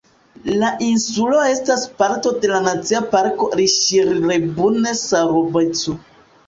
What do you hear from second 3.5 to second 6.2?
Riŝiri-Rebun-Sarobecu.